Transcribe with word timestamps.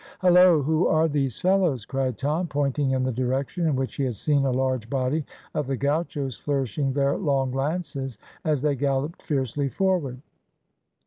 "Halloa! 0.17 0.63
who 0.63 0.87
are 0.87 1.07
these 1.07 1.37
fellows?" 1.37 1.85
cried 1.85 2.17
Tom, 2.17 2.47
pointing 2.47 2.89
in 2.89 3.03
the 3.03 3.11
direction 3.11 3.67
in 3.67 3.75
which 3.75 3.97
he 3.97 4.03
had 4.03 4.15
seen 4.15 4.45
a 4.45 4.51
large 4.51 4.89
body 4.89 5.23
of 5.53 5.67
the 5.67 5.77
gauchos 5.77 6.35
flourishing 6.35 6.91
their 6.93 7.15
long 7.17 7.51
lances, 7.51 8.17
as 8.43 8.63
they 8.63 8.75
galloped 8.75 9.21
fiercely 9.21 9.69
forward. 9.69 10.19